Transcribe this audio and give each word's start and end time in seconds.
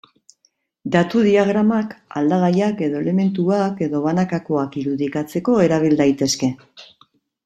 Datu 0.93 1.19
diagramak 1.25 1.91
aldagaiak 2.21 2.81
edo 2.87 3.01
elementuak 3.05 3.83
edo 3.89 4.01
banakoak 4.05 4.79
irudikatzeko 4.85 5.59
erabil 5.67 5.95
daitezke. 6.01 6.51